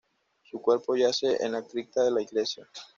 Su 0.41 0.59
cuerpo 0.63 0.95
yace 0.95 1.37
en 1.45 1.51
la 1.51 1.61
cripta 1.61 2.03
de 2.03 2.09
la 2.09 2.23
iglesia. 2.23 2.67